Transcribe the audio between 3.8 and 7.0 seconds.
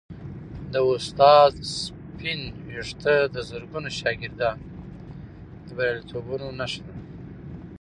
شاګردانو د بریالیتوبونو نښه ده.